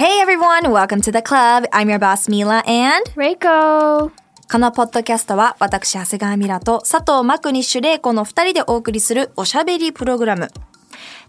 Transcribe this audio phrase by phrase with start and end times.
[0.00, 1.66] Hey everyone, welcome to the club.
[1.74, 4.10] I'm your boss Mila and Reiko!
[4.50, 10.48] このポッドキャストは私、長谷川ミラと佐藤マクニッシュ玲子の二人でお送りするおしゃべりプログラム。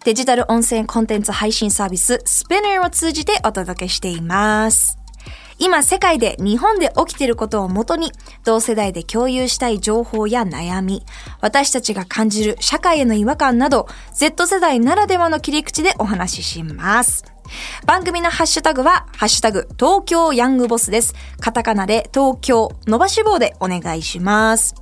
[0.05, 4.97] デジタル音声コンテンツ配信サービス Spinner を通じてお届けしています。
[5.59, 8.13] 今世界で日本で起きていることをもとに
[8.45, 11.03] 同世代で共有したい情報や悩み、
[11.41, 17.30] 私たちが感じる社会への違和感など Z 世代ならではの切り口でお話しします。
[17.85, 21.13] 番組のハッシュタグは、ハッシュタグ、東京ヤングボスです。
[21.39, 24.75] カタカナで東京、伸ばし棒でお願いします。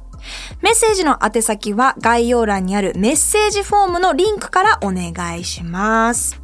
[0.61, 6.41] メッセージの宛先は概要欄にあるメッセージフォームのリンクからお願いします。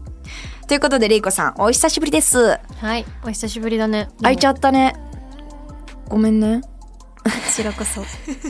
[0.68, 2.58] ということで、レイコさん、お久しぶりです。
[2.78, 4.10] はい、お久しぶりだね。
[4.22, 4.96] 開いちゃったね。
[6.10, 6.62] ごめんね。
[7.24, 8.02] こちらこそ。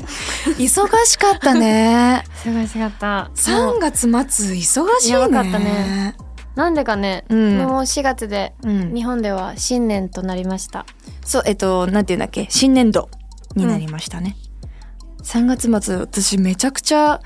[0.57, 2.23] 忙しかったね。
[2.43, 3.31] 忙しかった。
[3.35, 5.19] 3月末忙しいね。
[5.19, 6.15] やばかったね。
[6.55, 7.57] なんでかね、うん。
[7.57, 8.93] もう4月で、うん。
[8.93, 10.85] 日本では新年となりました。
[11.25, 13.09] そう、えっと、なんていうんだっけ、新年度
[13.55, 14.37] になりましたね。
[15.23, 17.19] 3月末、私めちゃくちゃ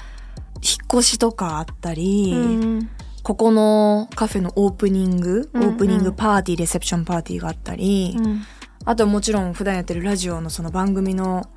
[0.55, 2.89] 引っ越しとかあったり、うん
[3.21, 5.69] ここのカフェのオープニング、うんうん。
[5.69, 8.41] オープニングパーティー、レセプションパーティーがあったり、うん。
[8.85, 11.47] あともちろん普段やってるラジオのその番組の、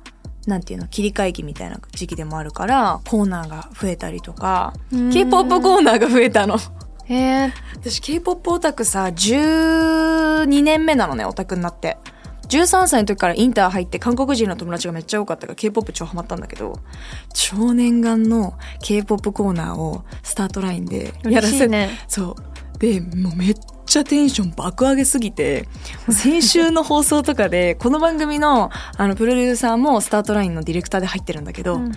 [0.45, 5.09] なんていうの、切り替え期みたいな時期でもあるから、コーナーが増えたりとか、うん。
[5.09, 6.57] K-POP コーナーが増えたの。
[7.05, 11.97] へえ、私 K-POP オタクさ、12年目なのね、オタクになって。
[12.49, 16.79] 13歳の時からインター入って韓国人の友達がめっちゃ多かったから K-POP 超ハマったんだけど、
[17.33, 21.89] 超念願の K-POP コーナーをスタートラインでやらせね。
[22.07, 22.35] そ
[22.75, 22.79] う。
[22.79, 25.67] で、もうめっちゃテンション爆上げすぎて、
[26.09, 31.91] 先週の放送とかで、この番組の、あの、プロデューサーもスタートラインのディレクターで入ってるんだけど、うん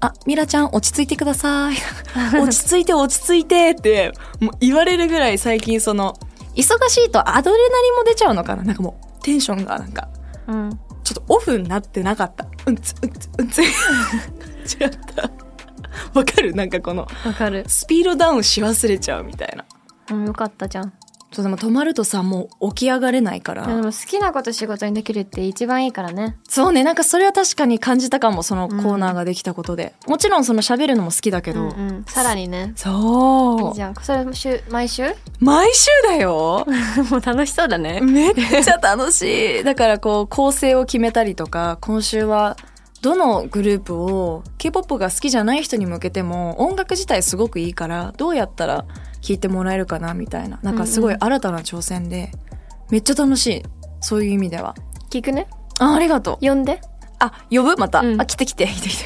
[0.00, 1.76] あ、ミラちゃん落ち着いてください。
[2.40, 6.14] 落ち着いて落ち着いてって、もう言われるぐらい最近その、
[6.54, 8.62] 忙しいとアドレナリンも出ちゃうのかな？
[8.62, 10.08] なんかもう、テンションがなんか、
[10.46, 10.78] うん。
[11.04, 12.46] ちょっとオフになってなかった。
[12.66, 13.62] うんつ、うんつ、うんつ。
[13.62, 15.30] 違った。
[16.14, 16.54] わかる？
[16.54, 17.64] なんかこの、わかる。
[17.68, 19.64] スピードダウンし忘れちゃうみたいな。
[20.10, 20.92] うん、よかったじゃん。
[21.32, 26.36] そうでも止まるとさもう起き上がれないからでも好きなこと仕事にできるって一番いいからね。
[26.48, 32.04] そうねなんかそれは確かに感じたかもそのコーナーができたことで、もちろんその喋るのも好きだけど、うんうん。
[32.06, 32.72] さらにね。
[32.76, 33.94] そういいじゃん。
[33.96, 35.04] それ週、毎週？
[35.40, 36.66] 毎週だよ
[37.10, 38.00] もう楽しそうだね。
[38.00, 42.56] めっちゃ楽しいだからこう構成を決めたりとか今週は
[43.02, 48.84] どのグループを K-POP が好きじゃない人に向けても音楽自体すごくいいからどうやったら
[49.26, 52.30] 聴いてもらえるかなみたいななんかすごい新たな挑戦で、
[52.90, 53.62] めっちゃ楽しい
[54.00, 54.76] そういう意味では
[55.10, 55.48] 聞くね。
[55.80, 56.80] あありがとう呼んで。
[57.18, 57.76] あ、呼ぶ？
[57.76, 58.00] また。
[58.00, 58.96] うんあ、来て来て、来て来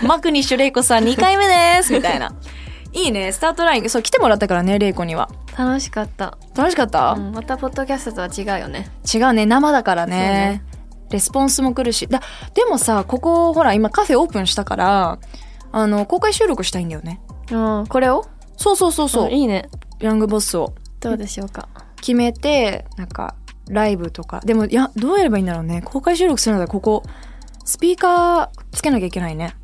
[0.00, 0.06] て。
[0.06, 2.32] マクニッシュレイコさん2回目ですみたいな。
[2.92, 3.90] いいね、スタートライン。
[3.90, 5.28] そう、来てもらったからね、レイコには。
[5.58, 6.38] 楽しかった。
[6.54, 8.88] 楽しかった、うん、またポッドキャストとは違うよね。
[9.12, 10.62] 違うね、生だからね。
[11.10, 12.06] レスポンスも来るし。
[12.06, 12.20] だ、
[12.54, 15.18] でもさ、ここ、ほら、今カフェオープンしたから、
[15.72, 17.20] あの、公開収録したいんだよね。
[17.50, 18.24] うん、これを？
[18.56, 19.28] そうそうそうそう。
[19.28, 19.68] んいいね。
[20.00, 21.68] ヤングボスをどうでしょうか？
[21.96, 23.34] 決めて、なんか、
[23.68, 24.40] ライブとか。
[24.40, 25.82] でも、いや、どうやればいいんだろうね。
[25.82, 27.02] 公開収録するのだここ、
[27.64, 29.54] スピーカーつけなきゃいけないね。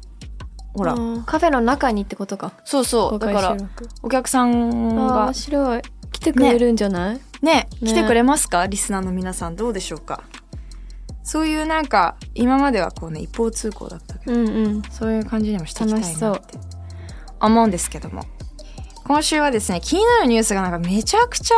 [0.75, 0.95] ほら。
[0.95, 2.53] うんカフェの中にってことか。
[2.65, 3.19] そうそう。
[3.19, 3.57] だから。
[4.03, 5.83] お客さんが面白い。
[6.13, 8.67] 来てくれるんじゃない、ねね来てくれますか？
[8.67, 10.23] リスナーの皆さんどうでしょうか？
[11.25, 14.83] そういうなんか今まではこうね一方通行だったけど、うんうん。
[14.91, 16.59] そういう感じにもしていきたいなって
[17.41, 18.25] 思うんですけども
[19.05, 21.55] 今週はですね気になるニュースがなんかめちゃくちゃ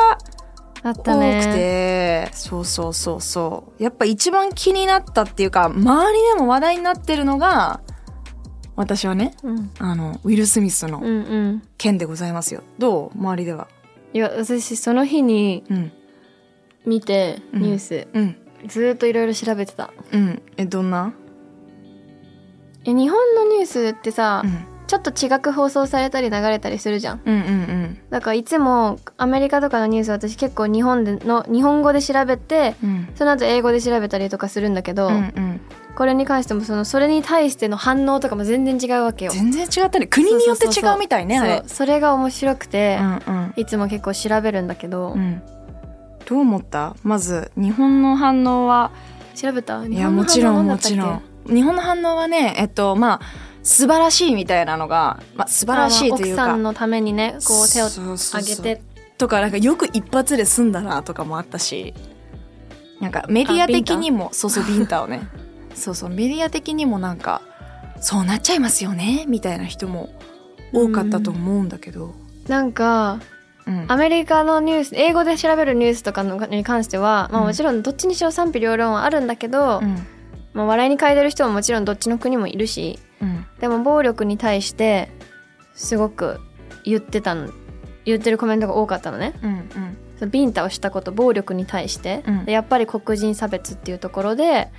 [0.83, 1.41] あっ多たね。
[1.41, 3.83] くて、そうそうそうそう。
[3.83, 7.81] やっぱ一番気になったっていうか周りでも話題になってるのが
[8.77, 9.71] 私はねうん。
[9.79, 11.11] あのウィル・スミスのうんう
[11.53, 11.63] ん。
[11.79, 12.63] 件でございますよ。
[12.79, 13.19] どう？
[13.19, 13.69] 周りでは。
[14.13, 15.93] いや、私、その日にうん。
[16.85, 17.63] 見て、うん。
[17.63, 18.37] ニュース、うん。
[18.67, 19.91] ずーっといろいろ調べてた。
[20.13, 20.43] うん。
[20.57, 21.15] えどんな？
[22.85, 27.21] え、日本のニュースってさ、うんちょっと違く放送されたり流れたりするじゃん。
[27.25, 27.99] うんうんうん。
[28.11, 33.09] だからいつもアメリカとかのニュース私結構日本での日本語で調べてうん。
[33.15, 35.61] その後英語で調べたりとかするんだけど、うんうん。
[35.97, 39.33] これに関してもそのそれに対しての反応とかも全然違うわけよ。
[39.33, 42.01] 全然違ったり国によって違うみたいねあれそうそれ。
[42.01, 43.53] が面白くて、うんうん。
[43.57, 45.41] いつも結構調べるんだけど、うん。
[46.27, 46.97] どう思った？
[47.03, 48.91] まず日本の反応は。
[49.35, 49.85] 調べた？
[49.87, 51.23] いやもちろんもちろん。
[51.47, 53.21] 日本の反応はねえっとまあ
[53.65, 56.43] 素晴らしいみたいなのが、まあ、素晴らしいというか。
[56.43, 58.19] 奥さんのためにねこう手をそうそう。
[58.19, 58.83] そう上げて。
[59.17, 61.95] とかなんかよく一発で済んだなとかもあったし。
[63.01, 65.27] なんかメディア的にもそうそうビンタをね。
[65.75, 67.43] そうそうメディア的にもなんか
[68.01, 70.11] そうなっちゃいますよねみたいな人も
[70.73, 72.15] 多かったと思うんだけど、
[72.47, 73.19] なんか
[73.67, 73.87] うん。
[73.89, 80.07] アメリカのニュース英語で調べるニュースとかのに関しては、まあ、うんもちろんどっちにしろ賛否両論はあるんだけど、うん。
[80.53, 83.47] まあ、笑いに変えてる人ももちろんどっちの国もいるしうん。
[83.61, 85.11] でも暴力に対して
[85.75, 86.41] すごく
[86.85, 87.51] 言ってたの
[88.05, 89.35] 言ってるコメントが多かったのね。
[89.43, 89.97] うんうん。
[90.19, 92.45] そのビンタをしたこと暴力に対して、うん。
[92.45, 94.71] でやっぱり黒人差別っていうところで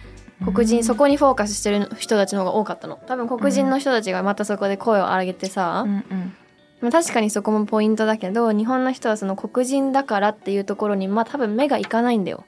[0.43, 2.99] 黒人、そこにフォーカスしてる人たちの方が多かったの。
[3.07, 6.33] 多分黒人の人たちがまたそこで声を上げてさ、うんうん。
[6.81, 12.45] まあ確かにそこもポイントだけど日本の人はその黒人だからっていうところにまあ多分目がいかないんだよ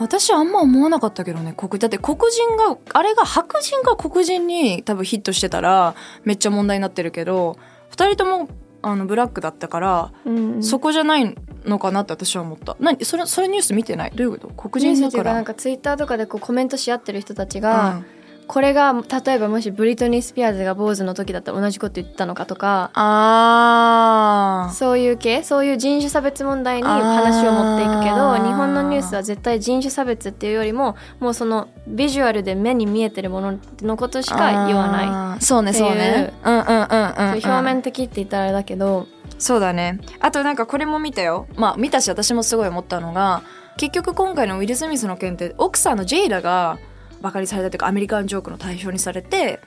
[0.00, 5.94] 私はあんま思わなかったけどね黒だって黒人があれが白人が黒人に多分ヒットしてたら
[6.24, 7.58] めっちゃ問題になってるけど
[7.90, 8.48] 二人とも
[8.82, 11.36] あのブラックだったから、うんそこじゃない
[11.66, 12.76] のかなって私は思った。
[12.80, 14.10] 何それそれニュース見てない？
[14.12, 14.48] どういうこと？
[14.48, 15.34] 黒人だから。
[15.34, 18.06] なんかツイッターとかでこうコメントし合ってる人たちが、うん
[18.50, 18.92] これが
[19.24, 24.74] 例えばもしブリトニー・スピアーズが坊主の時だったら同じこと言ってたのかとかあー。
[24.74, 25.44] そういう系？
[25.44, 36.34] そういう人種差別問題に話を持っていくけど日本のニュースは絶対人種差別っていうよりももうそのビジュアルで目に見えてるもののことしか言わないそうねそうね。
[36.42, 36.86] うんうんうんうん、
[37.34, 39.06] 表面的って言ったらあれだけど、
[39.38, 40.00] そうだね。
[40.18, 41.46] あとなんかこれも見たよ。
[41.54, 43.42] まあ見たし私もすごい思ったのが
[43.76, 46.78] 結局今回のウィル・スミスの件って奥さんのジェイダが
[47.20, 49.60] バカにされたというかアメリカンジョークの対象にされて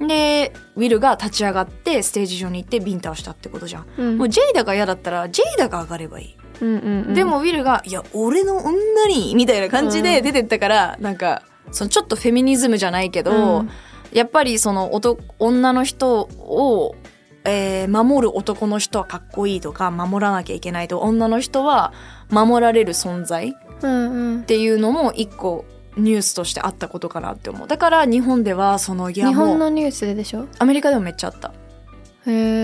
[0.00, 4.18] でウィルが立ち上がってステージ上に行ってビンタをしたってことじゃん、うん。
[4.18, 7.14] もうジェイダが嫌だったらジェイダが上がればいい、うんうんうん。
[7.14, 11.42] でもウィルが「いや俺の女に」みたいな感じで出てったから、なんか
[11.72, 13.70] そのちょっとフェミニズムじゃないけど、うん。
[14.12, 16.96] やっぱりその男女の人を、
[17.44, 21.92] えー守る男の人はかっこいいとか守らなきゃいけないと女の人は
[22.30, 23.52] 守られる存在っ
[23.82, 24.42] うんうん。
[24.44, 25.64] ていうのも一個
[25.98, 27.68] ニュースとしてあったことかなって思う。
[27.68, 30.46] だから日本ではそのいや日本のニュースででしょ？
[30.58, 31.52] アメリカでもめっちゃあった。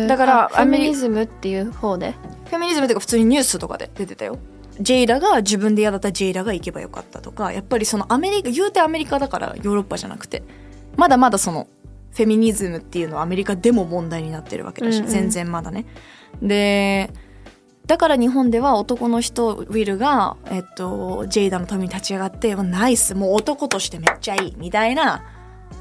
[0.07, 2.13] だからあフェアメリミニズムっていう方で？
[2.47, 4.39] フェミニズムっていうか普通にニュースとかで出てたよ。
[4.81, 10.43] ジェイラが自分で嫌だったらジェイラが行けばよかったとかやっぱりそのアメリカ言うてアメリカだからヨーロッパじゃなくて
[10.97, 11.69] まだまだその
[12.11, 15.11] フェミニズムっていうのはアメリカでも問題になってるわけだし、うんうん。
[15.11, 15.87] 全然まだね。
[16.43, 17.11] で
[17.87, 25.25] だから日本では男の人ウィルが、えっと、ジェイダのために立ち上がってナイスもう男としてめっちゃいいみたいな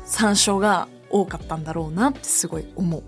[0.06, 3.04] 参照が多かったんだろうなってすごい思う。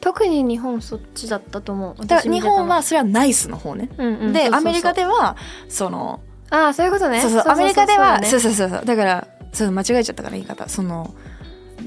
[0.00, 3.90] 特に日本そっちだったと思うだから日本はそれはナイスの方ね。
[3.98, 5.36] うんうんでアメリカでは
[5.68, 7.20] そのああそういうことね。
[7.20, 10.68] そうそうアメリカではそうそうそうそうだからそう間違えちゃったから言い方。
[10.68, 11.12] その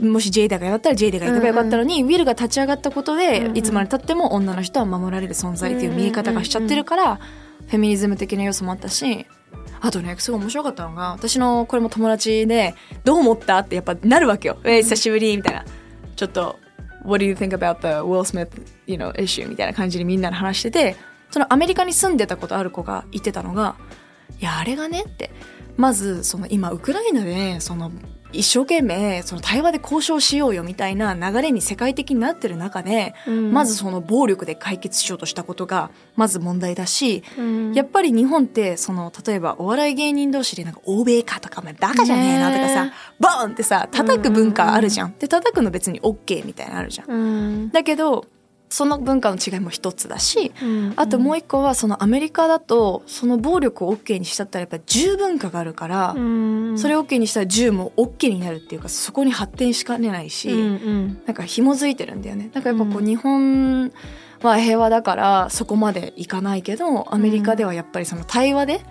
[0.02, 7.20] もしジェイダがやったらジェイダが行けばよかったのに、ウィルが立ち上がったことで、いつまでたっても女の人は守られる存在っていう見え方がしちゃってるから、
[7.70, 9.28] フェミニズム的な要素もあったし
[9.82, 12.74] あとねすごい面白かったのが私のこれも友達で
[13.06, 15.64] 「どう思った?」ってやっぱなるわけよ「えー久しぶり」みたいな。
[16.16, 16.58] ちょっと
[17.06, 18.50] 「What do you think about the Will Smith
[18.88, 20.96] you know, issue?」みたいな感じでみんなで話してて
[21.32, 23.76] そのアメリカに住んでたことある子が言ってたのが
[24.42, 25.32] 「いやあれがね」って。
[25.78, 27.90] まずその今ウクライナでその
[28.32, 33.52] 一生懸命その対話で交渉しようよみたいな流れに世界的になってる中で、うん。
[33.52, 37.74] まずその暴力で解決しようとしたことがまず問題だし、うん。
[37.74, 45.16] やっぱり日本ってその例えばお笑い芸人同士でなんか欧米かとかバカじゃねえなとかさ、ねボーンってさ叩く文化あるじゃん。
[45.18, 47.10] で叩くの別に OK みたいなのあるじゃん。
[47.10, 47.16] う
[47.66, 47.70] ん。
[47.72, 48.26] だけど
[48.70, 50.94] その文化の違いも一つだし、うん。
[50.96, 56.78] あともう一個はそのアメリカだとその暴力を OK にしちゃったらやっぱ銃文化があるから、うん。
[56.78, 61.22] それを OK にしたら銃も OK になるっていうかそこに発展しかねないし、うんうん。
[61.26, 62.50] なんか紐づいてるんだよね。
[62.54, 63.06] だからやっぱこううん。
[63.06, 63.92] 日本
[64.42, 68.82] は平和だからそこまでいかないけどアメリカではやっぱりその対話で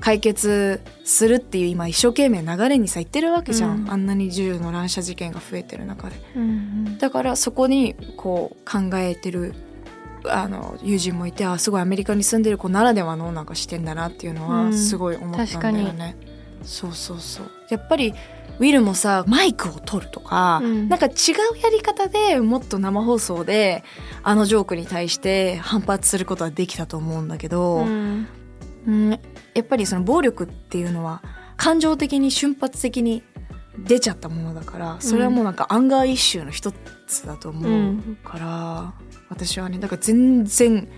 [0.00, 3.90] 解決するっていう今一生懸命流れにさ言ってるわけじゃん、うん。
[3.90, 6.16] あんなに銃の乱射事件が増えてる中で。
[6.36, 9.54] うんだからそこにこう考えてる
[10.26, 14.72] あの友人もいてあすごいアメリカに住んでる子ならではのなんか視点だなっていうのはうん。
[14.74, 16.16] すごい思ったんだよ確かね。
[16.64, 17.50] そうそうそう。
[17.70, 18.14] やっぱり
[18.58, 20.88] ウィルもさマイクを取るとか、うん。
[20.88, 21.12] なんか違う
[21.62, 23.84] やり方でもっと生放送で
[24.22, 28.26] あのジョークに対して反発することはできたと思うんだけど、うん
[28.86, 29.10] うん。
[29.10, 29.18] や
[29.60, 31.22] っぱりその暴力っていうのは
[31.56, 33.22] 感情的に瞬発的に
[33.78, 36.72] 出ちゃったものだからそれはもうなんかアンガーイッシューの一
[37.06, 38.94] つだと思うから、
[39.28, 40.88] 私はねだから全然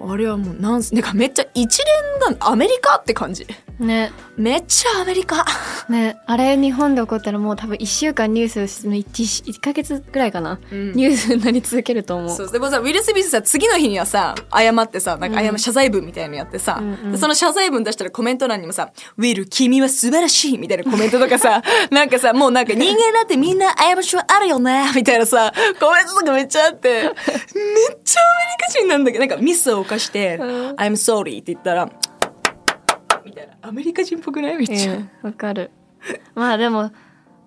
[0.00, 3.46] あれはもうなんすなんかめっちゃ一連がアメリカって感じ。
[3.78, 4.12] ね。
[4.36, 5.44] めっちゃアメリカ。
[5.88, 6.16] ね。
[6.26, 10.92] あれ日本で起こったらもう多分1週間ニュースの 1, 1ヶ月ぐらいかな、うん。
[10.92, 12.36] ニュースになり続けると思う。
[12.36, 12.52] そう。
[12.52, 15.58] でもさウィル・スミスさ次の日にはさ謝ってさなんか謝、うん。
[15.58, 17.12] 謝罪文みたいなのやってさ、うんうん。
[17.12, 30.48] でその謝罪文出したらコメント欄にもさ「ウィル君は素晴らしい」みたいなコメントとかさ なんかさもうなんか人間だってみんな過ちはあるよねみたいなさコメントとかめっちゃあって めっちゃアメリカ人なんだけどなんかミスを犯して「うん。
[30.76, 31.90] I'm sorry」って言ったら
[33.24, 33.54] みたいな。
[33.62, 34.56] アメリカ人っぽくない？
[34.56, 34.94] めっちゃ。
[34.94, 35.70] うんわかる。
[36.34, 36.90] まあでも、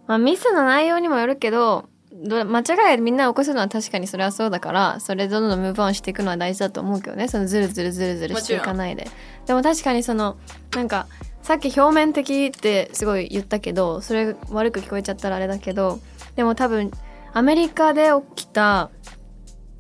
[0.08, 7.28] まあ、ミスの内容にもよるけどど間違いみんな起こすのは確かにそれはそうだからそれどんどんムーブオンしていくのは大事だと思うけどね。
[7.28, 9.08] そのズルズルズルズルしていかないで。
[9.46, 10.38] でも確かにその
[10.76, 11.08] なんか
[11.42, 16.00] さっき表面的ってすごい言ったけどそれ悪く聞こえちゃったらあれだけど
[16.36, 16.92] でも多分
[17.32, 18.90] アメリカで起きた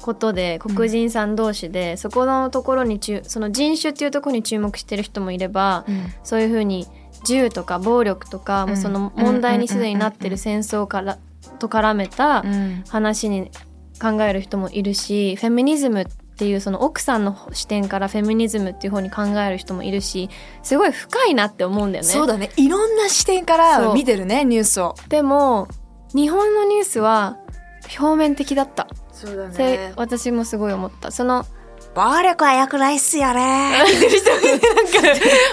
[0.01, 5.85] ことで黒人さん同士で、そこのところに注その人種っていうところに注目してる人もいれば、
[6.23, 6.87] そういうふうに
[7.25, 11.17] 銃とか暴力とか、もうその問題にすでになってる戦争から
[11.59, 12.83] と絡めたうん。
[12.87, 13.51] 話に
[14.01, 20.29] 考える人もいるしフェミニズムっていうその奥さんの視点からフェミニズムっていう方に考える人もいるし
[20.63, 22.09] すごい深いなって思うんだよね。
[22.09, 22.49] そうだね。
[22.55, 24.95] いろんな視点から見てるねニュースを。
[25.09, 25.67] でも
[26.15, 27.37] 日本のニュースは
[27.99, 28.87] 表面的だった。
[29.19, 31.11] そうだで私もすごい思った。
[31.11, 31.45] その
[31.93, 33.71] 暴力は良くないっすよね。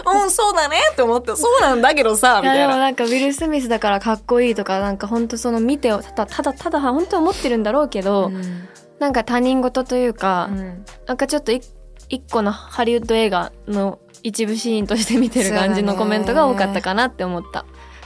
[0.07, 2.67] うん、そうだねって思って、そうなんだけどさ、みたいな。
[2.69, 8.69] でもなんかウィル・スミスだからかっこいいとかなんか本当その見てただただただ本当思ってるんだろうけど、うん
[8.99, 11.61] なんか他人事というか、うんなんかちょっとい
[12.09, 17.65] 一個のハリウッド映画の一部シーンとして見てる感じのコメントが多かったかなって思った。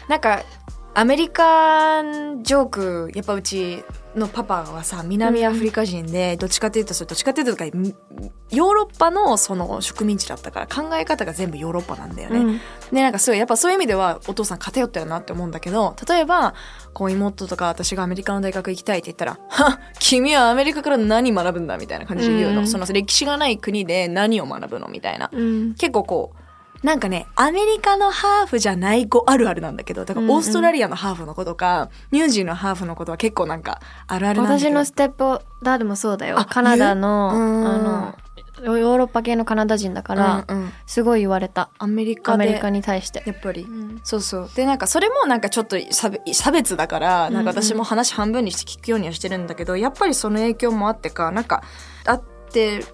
[0.08, 0.42] なんか、
[0.92, 3.84] アメリカンジョーク、やっぱうち
[4.16, 12.38] のパパはさ、南アフリカ人で、どっちかというと、それどっちかというとか、ヨーロッパのその植民地だったから、考え方が全部ヨーロッパなんだよね。
[12.38, 16.54] うんで、なんかすごい、やっぱそういう意味ではお父さん偏ってるなって思うんだけど、例えば、
[16.92, 22.60] こう妹とか私がアメリカの大学行きたいって言ったら、は君はアメリカから何学ぶんだみたいな感じで言うの。
[22.62, 25.30] うんその歴史がない国で何を学ぶのみたいな。
[25.32, 26.39] うん結構こう、
[26.82, 34.70] なんかね、アメリカのハーフじゃない子あるあるなんだけど、だからうんうんオーストラリアのハーフの子とか、ニュージーのハーフの子とは結構なんかあるあるなんだけど。
[34.70, 38.14] 私のステップダードもそうだよあカナダのあの
[38.62, 42.44] ヨーロッパ系のカナダ人だから、うんうんすごい言われたアメリカで。
[42.44, 43.22] アメリカに対して。
[43.24, 43.62] やっぱり。
[43.62, 44.50] うんそうそう。
[44.56, 51.62] で、なんかそれもなんかちょっと差別差別だから、なんか私も話半分にして聞くようにはしてるんだけど、やっぱりその影響もあってか、なんか、
[52.06, 52.39] あって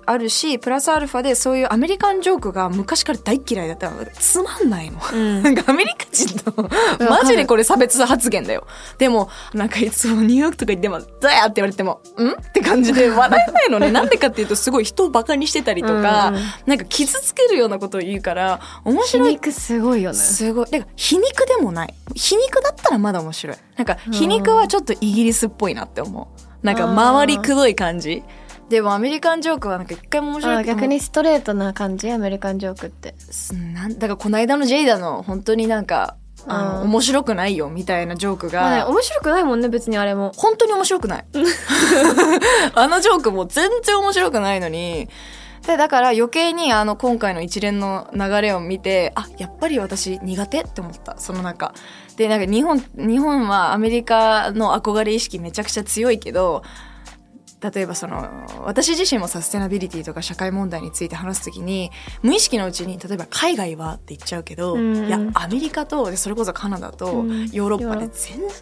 [0.06, 4.04] あるし、プラスアルファでそういうアメリカンジョークが昔から大嫌いだったの。
[4.18, 5.00] つまんないの。
[5.12, 6.62] うん なんかアメリカ人と、
[6.98, 8.66] るマジでこれ差別発言だよ。
[8.98, 12.28] でも、なんかいつもニューヨークとか行っても、どうやって言われても、ん？
[12.28, 13.90] って感じで笑えないのね。
[13.92, 20.16] なんでかっていうと、すごい人をバカにしてたりとか、うんうんなんか傷つけるようなことを言うから、面皮白い肉すごいよね。
[20.16, 20.70] すごい。
[20.70, 21.94] だから皮肉でもない。
[22.14, 23.56] 皮肉だったらまだ面白い。
[23.76, 26.28] なんか皮肉はちょっとイギリスっぽいなって思
[26.62, 26.66] う。
[26.66, 28.22] なんか周りくどい感じ。
[28.68, 32.10] でもアメリカンジョークはなんか一回も面白いあ逆にストレートな感じ？
[32.10, 33.14] アメリカンジョークって。
[33.74, 36.16] なんだからこの間のジェイダの本当になんか、
[36.48, 40.32] あの、うん面白くないよみたいなジョークまあね、が、面白くないもんね別にあれも。
[40.36, 41.24] 本当に面白くない。
[42.74, 45.08] あのジョークも全然面白くないのに、
[45.66, 51.16] で、だから余計にあの今回の一連の流れを見て、あ、やっぱり私苦手って思った。
[51.18, 51.74] その中。
[52.16, 56.62] で、なんか日本、日本はアメリカの憧れ意識めちゃくちゃ強いけど、
[57.60, 61.90] 例えばその、私自身もサステナビリティとか社会問題について話すときに、
[62.22, 68.08] 無意識のうちに、例えば海外はって言っちゃうけど、うんうんいや、アメリカと、でそれこそカナダとうんヨーロッパで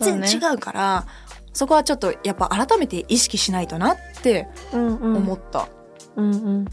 [0.01, 1.07] 全然違うから、
[1.53, 5.17] そこはちょっとやっぱ改めて意識しないとなってうんうん。
[5.17, 5.69] 思った。
[6.17, 6.65] うんうん。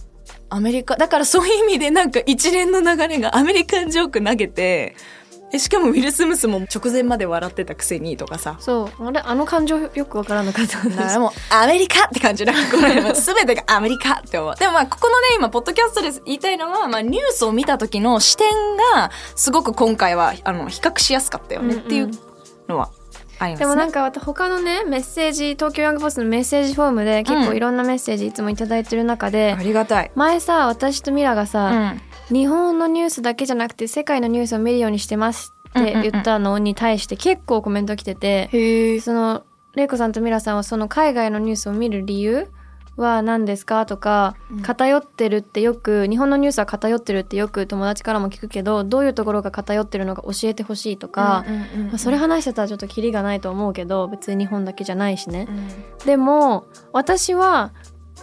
[0.50, 4.96] アメリカ、だからそういう意味でなんか一連の流れがアメリカンジョーク投げて、
[5.54, 8.56] えしかもウィル・スムスも直前まで笑ってたくせにとかさ。
[8.60, 9.08] そう。
[9.08, 10.88] あれ、あの感情よくわからなかった。
[10.88, 14.56] だからもうアメリカって感じなんかこれ全てがアメリカって思う。
[14.56, 18.48] でもまあここのね今ポッドキャストで言いたいのはまあニュースを見た時の視点
[18.96, 22.12] がすごく今回はあの比較しやすかったよねっていう
[22.70, 22.90] のは
[23.40, 23.66] ありますね。
[23.66, 30.12] でもなんか私他のねメッセージ東京ヤングポストのメッセージフォームで結構いろんなメッセージいつもいただいてる中で、ありがたい。
[30.16, 32.02] 前さ私とミラがうさ、ん。
[32.32, 39.00] 日本のニュースだけじゃなくて世界のニュースを見るようにしてますって言ったのに対して結構コメント来てて、へえ。
[39.00, 39.44] その
[39.76, 42.48] レイコさんとミラさんはその海外のニュースを見る理由
[42.98, 55.52] は何ですかとか、うん偏ってるってよく日本のニュースは偏ってるってよく友達からも聞くけどどういうところが偏ってるのか教えてほしいとか、うんうんうんまあ、それ話してたらちょっとキリがないと思うけど別に日本だけじゃないしねう。
[55.52, 57.74] んでも私は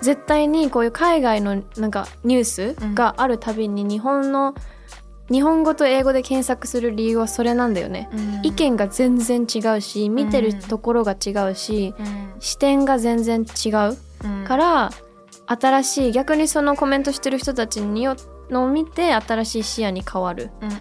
[0.01, 4.55] 絶対にこういう海外のなんかニュースがあるたびに日本の
[5.31, 8.09] 日本語と英語で検索する理由はそれなんだよね。
[8.43, 11.95] 意見が全然違うし見てるところが違うし、
[12.41, 14.91] 視点が全然違うから、
[15.47, 18.17] 新しい逆にそのコメントしてる人たちによ
[18.51, 20.81] のを見て新しい視野に変わるうんうんうん。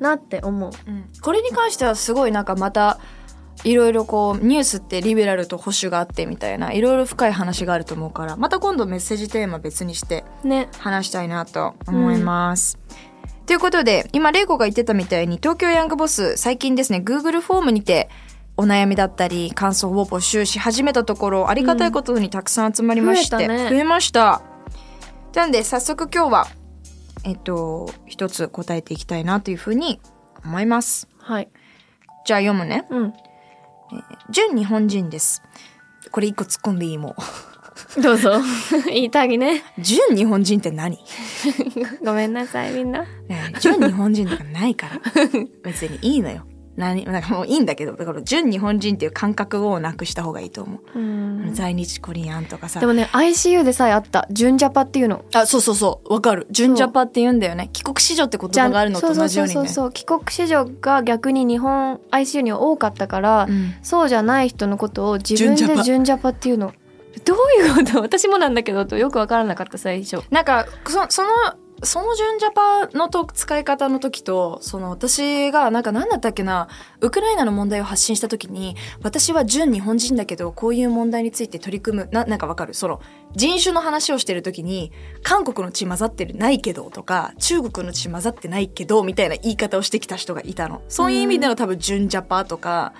[0.00, 0.70] なって思う。
[0.86, 1.04] うん。
[1.22, 2.98] これに関してはすごいなんかまた
[3.64, 10.68] いろいろこうニュースってリベラルと保守があってみたいないろいろ深い話があると思うからまた今度メッセージテーマ別にしてね。
[10.78, 12.78] 話したいなと思います。
[13.46, 18.10] ということで今玲子が言ってたみたいに東京ヤングボス最近ですね Google フォームにて
[18.56, 24.42] お悩みだったり感想を募集し始めたところありがたいことにたくさん集まりまして、増えたね増えました。
[25.34, 26.48] なので早速今日は
[27.24, 30.00] えっと一つ答えていきたいなというふうに
[30.44, 31.08] 思います。
[31.18, 31.48] はい。
[32.24, 32.86] じゃあ読むね。
[32.90, 33.14] うん。
[34.30, 35.42] 純日本人です。
[36.10, 37.16] これ一個突っ込んでいいも
[38.02, 38.40] どうぞ。
[38.86, 39.58] 言いたぎね。
[39.78, 39.82] う。
[39.82, 40.98] 純日本人って何？
[42.04, 43.06] ごめんなさい、みんな。
[43.60, 45.00] 純日本人とかないから。
[45.62, 46.46] 別にいいのよ。
[46.78, 50.98] 何なんかもういいんだけど、だから純日本人っていう感覚をなくした方がいいと思う。
[50.98, 51.50] うん。
[51.52, 52.86] 在日コリアンとかさで。
[52.86, 54.26] もね、ICU でさえあった。
[54.30, 55.24] 純ジャパっていうの。
[55.34, 56.12] あ、そうそうそう。
[56.12, 56.46] わかる。
[56.50, 57.68] 純ジャパって言うんだよね。
[57.72, 59.54] 帰国子女って言葉があるのと同じようにね。
[59.54, 59.92] そうそうそうそう。
[59.92, 66.72] 帰国子女が逆に日本 ICU には多かったから、うんそうじゃない人のことを自分で純ジャパっていうの。
[67.24, 68.00] どういうこと？
[68.00, 70.22] 私もなんだけどとよくわからなかった最初。
[70.30, 71.28] なんかそその
[71.84, 76.68] その純ジャパのと使い方の時とその私がなんか何だったっけな
[77.00, 82.74] ウクライナの問題を発信した時に私は純日本人だけどこういう問題について取り組むななんかわかる？
[82.74, 83.00] その
[83.36, 84.92] 人種の話をしてる時に
[85.22, 90.82] 韓国の血混ざってるないけどとか中国の血混ざってないけどみたいな言い方をしてきた人がいたの。
[90.88, 92.92] そういう意味での多分純ジャパとか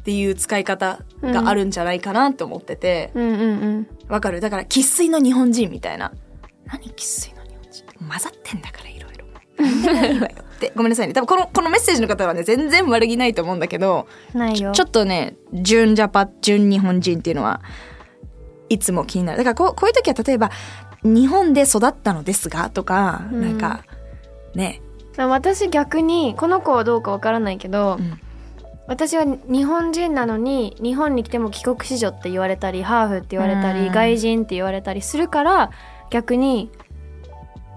[0.00, 3.24] っていう使い方があるんじゃないかなと思ってて、うん。
[3.24, 3.44] うんう
[3.80, 3.88] ん。
[4.08, 4.40] わかる？
[4.40, 6.12] だから生粋の日本人みたいな。
[6.66, 6.92] 何？
[6.94, 7.37] 生粋の？
[7.37, 7.37] 日本人
[8.00, 9.18] 混ざってんだからいろいろ。
[10.60, 11.14] でごめんなさいね。
[11.14, 14.72] 多分このこのメッセージの方はね全然悪気ないと思うんだけどないよ。
[14.72, 17.60] ちょっとね純ジャパ純日本人っていうのは
[18.68, 19.38] いつも気になる。
[19.38, 20.50] だからこうこういう時は例えば
[21.02, 23.40] 日本で育ったのですがとか、うん。
[23.40, 23.84] なんか
[24.54, 24.82] ね。
[25.16, 28.20] 私逆にこの子はどうかわからないけど、うん。
[28.86, 33.92] 私は日本人なのに日本に来ても帰国子女って言われたりハーフって言われたり、うん。
[33.92, 35.70] 外人って言われたりするから
[36.10, 36.70] 逆に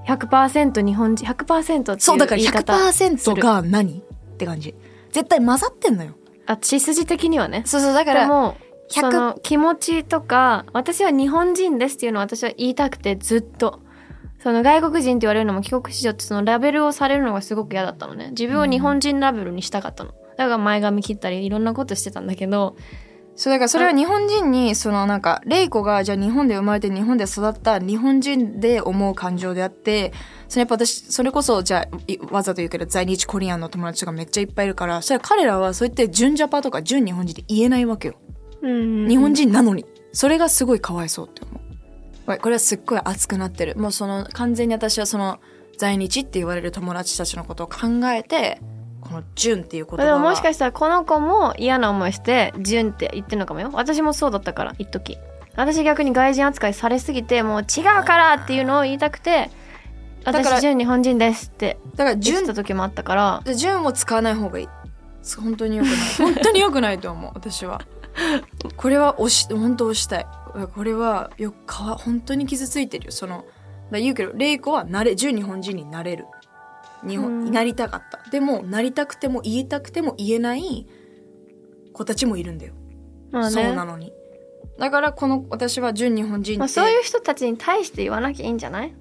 [0.08, 4.02] 100%日本人100%っていうそうだから言い方100%が何っ
[4.38, 4.76] て感じ。
[5.12, 6.16] 絶対混ざってんのよ。
[6.46, 7.64] あ血筋的にはね。
[7.66, 8.58] そうそうだからでも
[8.92, 13.80] 100その気持ちとか私は日本人ですっていうのを私は言いたくてずっと。
[14.44, 18.30] その外国人って言われるのも帰国子女ってそのラベルをされるのがすごく嫌だったのね。
[18.32, 20.16] 自分を日本人ラベルにしたかったの。
[20.36, 22.76] だから前髪切ったりいろんなことしてたんだけど
[23.36, 30.14] そうだからそれは日本人にそのなんかレイコがじゃあ日本で生まれて日本で育った日本人で思う感情であって
[30.48, 38.16] それやっぱ私それこそじゃあいわざと言うけど在日コリアンの友達とかめっちゃいっぱいいるからそれは彼らはそうやって純ジャパとか純日本人って言えないわけよ。
[38.62, 39.86] 日本人なのに。
[40.14, 41.60] それがすごいかわいそうって思
[42.36, 42.38] う。
[42.38, 43.76] これはすっごい熱くなってる。
[43.78, 45.40] もうその完全に私はその
[45.78, 48.62] 在日って言われる友達たちのことを考えて
[49.12, 53.70] この純っていう言葉ではももしかしたらこの子も嫌な思いして「純」って言ってるのかもよ。
[53.74, 55.18] 私もそうだったから一時。
[55.58, 59.50] 私逆に外人扱いされすぎてもう違うからっていうのを言いたくて
[60.24, 63.42] 「だから私純日本人です」ってだから言った時もあったから。
[63.44, 64.70] で純を使わない方がいい。
[65.38, 65.98] 本当に良くない。
[66.18, 67.82] 本当に良くないと思う私は。
[68.78, 70.28] これは押し本当押したい。
[70.74, 73.12] これはよくかわ本当に傷ついてるよ。
[73.12, 73.44] その
[73.92, 76.26] だ言うけど玲子はなれ純日本人になれる
[77.08, 77.46] 日本うん。
[77.46, 78.30] になりたかった。
[78.30, 80.88] でもなりたくても言いたくても言えない
[81.94, 82.74] 子たちもいるんだよ、
[83.32, 83.52] まあね。
[83.52, 84.14] そうなのに。
[84.80, 88.96] だからこの私は純日本人って、まあ、そういう人たちに対して言わなきゃいいんじゃない、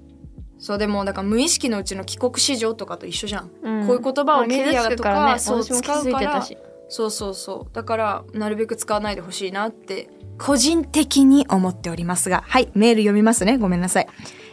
[0.59, 3.51] そうでもだから無意識のうちの帰国子女とかと一緒じゃん。
[3.63, 3.87] うん。
[3.87, 6.47] こういう言葉をメディアとかまあそう傷つくから。
[6.91, 7.75] そうそうそう。
[7.75, 13.59] だから、なるべく使わないでほしいなって、個人的に思っておりますが、はい、メール読みますね。
[13.59, 14.09] ごめんなさい。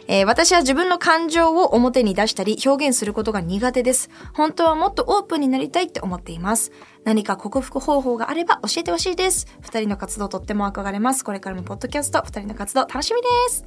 [0.08, 4.10] えー私は自分の感情を表に出したり表現することが苦手です。
[4.34, 6.72] 本当はもっとオープンになりたいって思っています。
[7.04, 9.46] 何か克服方法があれば教えてほしいです。
[9.60, 11.24] 二人の活動とっても憧れます。
[11.24, 13.66] これからもポッドキャスト、二人の活動楽しみです。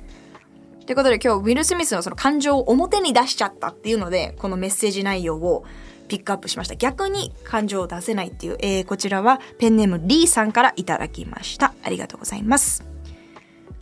[0.85, 5.63] ということで今日ウィル・スミスのその感情を表に出しちゃったっていうのでこのメッセージ内容を
[6.07, 12.83] ピックアップしました逆に感情を出せないっていう、えーこちらはペンネームリーさんからいただきましたありがとうございます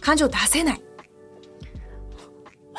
[0.01, 0.81] 感情を出せない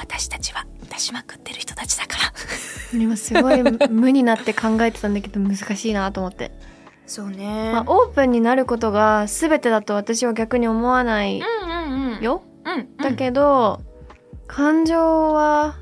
[0.01, 2.99] 私たちは出しまくってる人たちだから。
[2.99, 6.51] 今すごい無になって考えてたんだけど難しいなと思って、
[7.07, 7.73] そうね。
[7.73, 12.23] まあ、オープンになることが全てだと私は逆に思わないうんうんうん。
[12.23, 12.97] よ、ううん。
[12.97, 13.81] だけど、
[14.47, 15.77] 感情は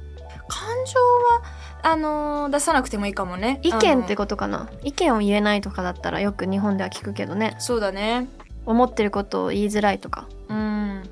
[0.49, 1.43] 感情は、
[1.83, 3.61] あのー出さなくてもいいかもね。
[3.63, 4.69] 意見ってことかな。
[4.83, 7.57] 意見を言えないとかだったらよく日本では聞くけどね。
[7.59, 8.27] そうだね。
[8.67, 10.29] 思ってることを言いづらいとか。
[10.49, 11.03] うん。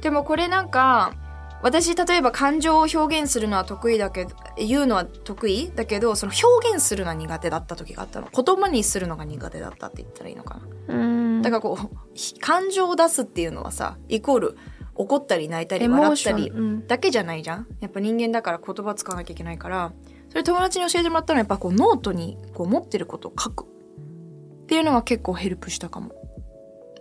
[0.00, 1.12] でもこれなんか、
[1.62, 8.28] 私例えば感情を表現するのは得意だけど、言うのは得意だけど、その表現するのは苦手だった時があったの。
[8.32, 10.94] 言葉にするのが苦手だったって言ったらいいのかな？
[10.94, 10.98] う
[11.38, 14.58] んだからこう、ひ感情を出すっていうのはさ、イコール
[14.94, 16.52] 怒ったり泣いたり笑ったり
[16.86, 19.92] だけじゃないじゃんやっぱ人間だから言葉使わなきゃいけないから、
[20.30, 23.64] それ友達に教えてもらったのはやっぱこうノートにこう思ってることを書く。
[23.64, 26.08] っていうのは結構ヘルプしたかも。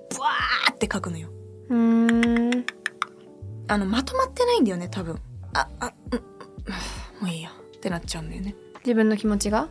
[0.10, 1.30] ブワーって書くのよ。
[1.70, 2.66] うーん
[3.68, 5.20] あの、まとまってないんだよね、多分。
[5.54, 6.24] あ、あ、うん、うん
[7.22, 7.50] もういいや。
[7.50, 8.56] ってなっちゃうんだよね。
[8.80, 9.68] 自分の気持ちが？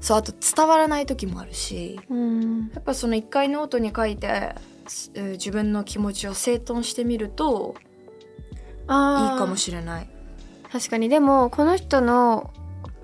[0.00, 4.54] そう、あと伝わらない時もあるし、うんやっぱその一回ノートに書いて、
[5.14, 7.74] 自分の気持ちを整頓してみると
[8.82, 10.10] いいかもしれない。
[10.70, 12.52] 確かにでもこの人の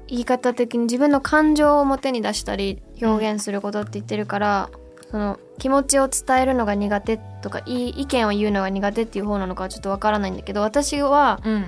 [0.08, 4.70] 言い方的に自分の感情を表に出したり表現することって言ってるから、
[5.10, 11.66] その気持ちを伝えるのが苦手とかいい意見を言うのが苦手っていう方なのかはちょっとわからないんだけど私はうん。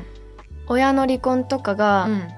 [0.69, 2.29] 親の離婚とかうがん。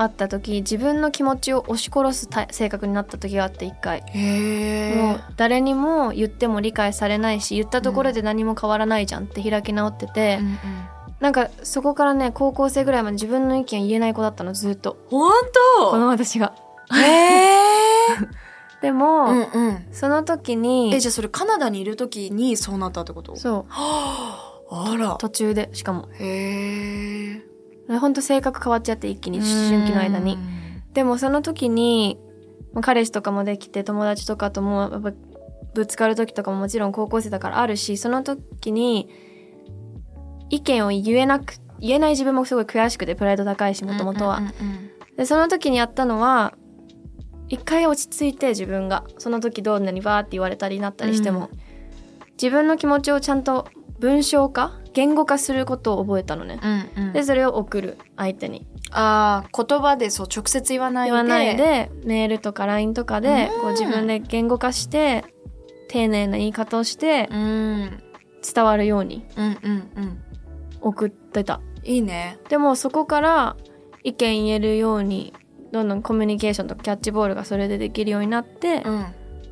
[0.00, 10.56] あった時、自分の気持ちを押し殺すた性格になった時があって一回、へもう誰にも言っても理解されないし言ったところで何も変わらないじゃんって開き直ってて、うんうん。
[11.18, 15.32] なんかそこからね高校生ぐらいまで自分の意見言えない子だったのずっとほん
[15.90, 16.54] この私が
[16.88, 18.28] とへー
[18.80, 19.86] でも、うんうん。
[19.92, 23.36] その時にえ、じゃあそれカナダにいる時にそうなったってこと？
[23.36, 23.72] そう。
[23.72, 25.16] あら。
[25.18, 26.08] 途中でしかも。
[26.12, 27.42] へ
[27.88, 27.98] え。
[27.98, 30.38] ほんと性格変わっちゃって一気に思春期の間に。
[30.92, 32.18] でもその時に
[32.72, 35.12] まあ彼氏とかもできて友達とかともやっぱ
[35.74, 39.08] ぶつかる時とかももちろん高校生だからあるしその時に
[40.50, 44.40] 意見を言えなく言えない自分もすごい悔しくてプライド高いしもともとは。
[45.16, 46.54] でその時にやったのは
[47.48, 51.50] 一回落ち着いて自分がその時どんなにバーって言われたりなったりしても、
[52.32, 61.10] 自分の気持ちをちゃんと文章化言語化することを覚えたのね、うんうんでそれを送る相手にああ、言葉でそう直接言わないで。
[61.10, 65.24] 言わないでメールとか LINE とかでうんこう自分で言語化して
[65.88, 68.02] 丁寧な言い方をしてうん。
[68.54, 70.22] 伝わるようにうんうんうん。
[70.80, 72.38] 送ってたいいね。
[72.48, 73.56] でもそこから
[74.04, 75.34] 意見言えるように
[75.72, 79.06] どんどんコミュニケーションとかキャッチボールがそれでできるようになって、うん。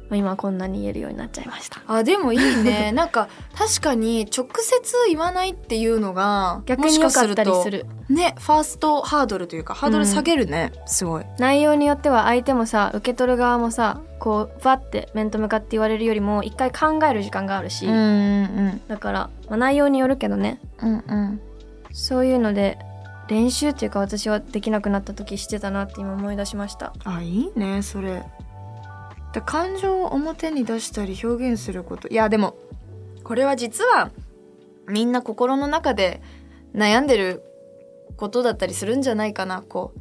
[0.08, 2.92] まあ今はこんなに言えるようになっちゃいましたあ、でもいいね。
[2.92, 7.86] なんか、確かに直接言わないっていうのが、逆に良かったりする。
[8.08, 10.72] ね、ファーストハードルというか、ハードル下げるね。
[10.86, 11.24] すごい。
[11.38, 20.88] 内容によっては相手もさ受け取る側もさこうバッて面と向かって言われるよりも一回考える時間があるし、んうんだから、まあ、内容によるけどねうん。
[20.88, 21.40] うんうん。
[21.92, 22.78] そういうので
[23.28, 28.24] 練習っていうか私はできなくなった時してたなって今思い出しましたあ、いいね、それ。
[29.32, 32.08] で感情を表に出したり表現すること。
[32.08, 32.56] いや、でも、
[33.24, 34.10] これは実は、
[34.88, 36.22] みんな心の中で
[36.74, 37.42] 悩んでる
[38.16, 39.62] ことだったりするんじゃないかな。
[39.62, 40.00] こう、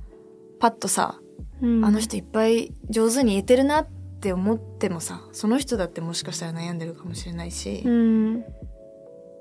[0.60, 1.20] パッとさ、
[1.62, 3.88] うんあの人いっぱい上手に言えてるなっ
[4.20, 8.46] て思ってもさ、その人だってもしかしたら悩んでるかもしれないし、うん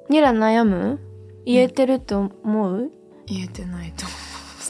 [0.08, 1.00] ニラ悩む？
[1.44, 2.90] 言えてると思う、
[3.26, 4.06] 言えてないと。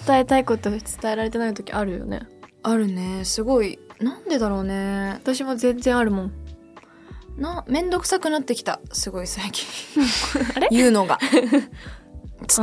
[0.07, 2.27] 伝えたいこと伝えられてない時あるよね
[2.63, 3.25] あるね。
[3.25, 5.13] すごい、なんでだろうね。
[5.15, 6.33] 私も全然あるもん
[7.37, 8.81] な、めんどくさくなってきた。
[8.93, 9.67] すごい最近。
[10.57, 10.69] あれ？
[10.71, 11.19] 言うのが。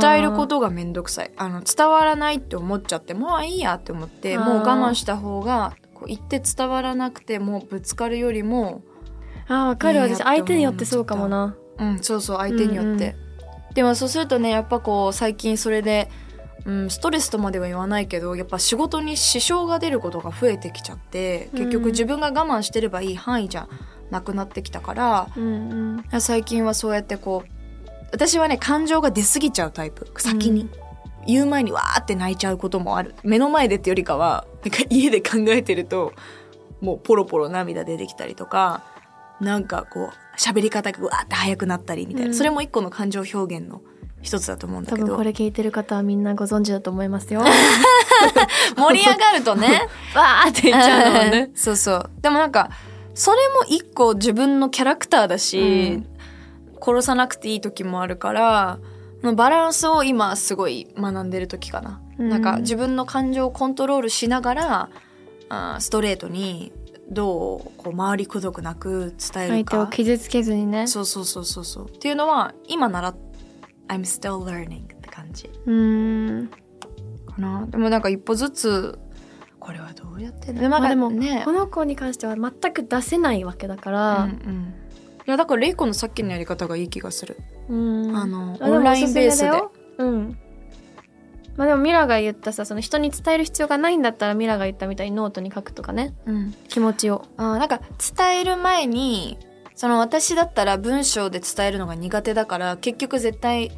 [0.00, 1.32] 伝えることがめんどくさい。
[1.36, 8.82] あの、伝わらないって思っちゃって、もういいやって思って、もう我慢した方が、こう言って伝わらなくてもぶつかるよりも、
[9.48, 13.16] あーわかる私相手によってそうかもなうん、そうそう、相手によって。
[13.74, 16.10] でもそうするとね、やっぱこう、最近それで、
[16.64, 23.68] うん、ストレスとまでは言わないけど、やっぱ仕事に支障が出ることが増えてきちゃって、結局うん自分が我慢してればいい範囲じゃ
[24.10, 27.52] なくなってきたから、うんうん最近はそうやってこう、
[28.12, 30.06] 私はね、感情が出過ぎちゃうタイプ。
[30.18, 30.68] 先に。
[31.26, 33.14] 言う前にわーって泣いちゃうこともある。
[33.22, 36.12] 目の前でってよりかは、なんか家で考えてると、
[36.80, 38.82] もうポロポロ涙出てきたりとか、
[39.40, 42.28] なんかこう、喋り方がわーって速くなったりみたいな。
[42.28, 43.82] うんそれも一個の感情表現の
[44.22, 45.08] 一つだと思うんだ多けど。
[45.08, 47.42] 分これ聞いてる方はみんなご存知だと思いますよ
[48.76, 49.88] 盛り上がるとね。
[50.14, 52.10] わーって言っちゃうのもんねそうそう。
[52.22, 52.70] でもなんか、
[53.14, 56.02] それも一個自分のキャラクターだし、
[56.80, 58.78] 殺さなくていい時もあるから、
[59.34, 62.00] バランスを今すごい学んでる時かな。
[62.18, 64.88] うんなんか自分の感情をコントロールしながら、
[65.48, 66.72] あーストレートに
[67.12, 70.86] どうこう回りくどくなく伝える相手をか傷つけずにね。
[70.86, 71.88] そうそうそうそうそう。
[71.88, 73.14] っていうのは今なら
[73.88, 75.50] I'm still learning って感じ。
[75.66, 76.48] うーん。
[76.48, 77.66] かな。
[77.66, 78.98] でもなんか一歩ずつ
[79.58, 81.42] これはどうやってで,、まあ、でも、ね。
[81.44, 84.74] この子に関しては全く出せないわけだかうんら、うん。
[85.26, 87.76] いやだからレイコのさっきのやり方がいい気がする、う
[88.10, 88.16] ん。
[88.16, 89.50] あのオンラインベースで。
[89.98, 90.38] うん
[91.56, 96.14] まあでもミラが言ったさその人に伝える必要がないんだったらミラが言ったみたいにノートに書くとかね。
[96.26, 96.54] うん。
[96.68, 97.26] 気持ちを。
[97.36, 97.80] あーなんか
[98.16, 99.38] 伝える前に
[99.74, 103.72] その私だったら文章で伝えるのが苦手だから結局絶対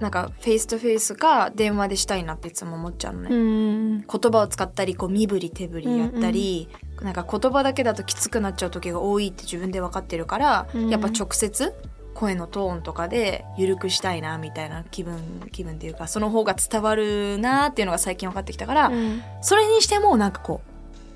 [0.00, 6.68] なんかフェイスとフェイスか電話でしたいなっていつも思っちゃうのね、ん言葉を使ったりこう身振り手振りやったり、
[7.00, 10.88] なんか言葉だけだときつくなっちゃう時が多いって自分で分かってるから、うん。
[10.88, 11.72] やっぱ直接
[12.14, 19.22] 声のトーンとかで緩くしたいなみたいな気分気分っていうかその方が伝わるなっていうのが最近分かってきたから、うん。
[19.42, 20.62] それにしてもなんかこ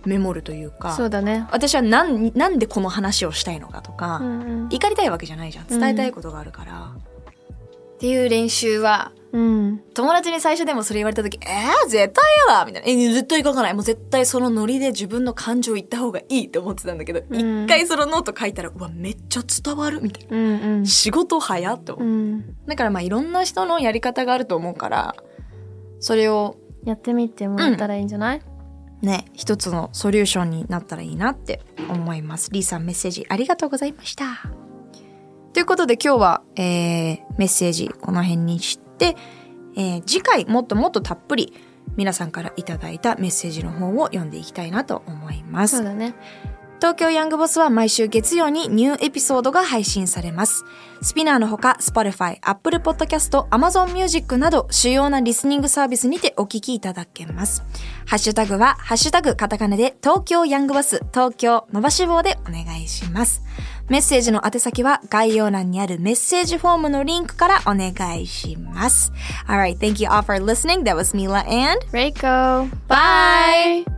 [0.05, 1.47] うメモるというかそうだね。
[1.51, 5.67] 私はなんなんでこの話をしたいのかとか、うん怒りたいわけじゃないじゃん。
[5.67, 6.93] 伝えたいことがあるから、
[7.95, 12.89] っていう練習はうん友達に最初でもそれ言われた時、えー、絶対嫌だみたいな。
[12.89, 13.75] え、絶対書かない。
[13.75, 20.37] もう絶対そのノリで自分の感情言った方がいいって思ってたんだけど、一、うん回そのノート書いたら、うわ、めっちゃ伝わるみたいな。
[20.37, 22.07] うんうん仕事早って思う。
[22.07, 25.17] うんだからまあいろんな人のやり方があると思うから、
[26.01, 28.41] それをやってみてもらったらいいんじゃない、
[29.03, 31.61] ね、一つのソリューションになったらいいなって
[31.91, 32.51] 思います。
[32.53, 34.25] リーさんメッセージありがとうございました。
[35.53, 41.53] ということで今日は、えー、メッセージこの辺にして、えー次回もっともっとたっぷり
[41.97, 45.77] 皆さんからいただいたメッセージの方を読んでいきたいなと思います。
[45.77, 46.15] そうだね
[46.81, 50.65] 東京ヤングボスは毎週月曜にニューエピソードが配信されます。
[51.03, 57.65] スピナーのほか、Spotify、Apple Podcast、Amazon Music など主要なリスニングサービスにてお聞きいただけます。
[58.07, 63.43] ハッシュタグは、ハッシュタグカタカナで東京ヤングボス、東京伸ばし棒でお願いします。
[63.89, 69.13] メッセージの宛先は概要欄にあるメッセージフォームのリンクからお願いします。
[69.47, 70.85] Alright, thank you all for listening.
[70.85, 73.98] That was Mila and Reiko Bye!